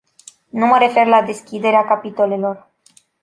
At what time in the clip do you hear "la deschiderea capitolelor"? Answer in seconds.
1.05-2.67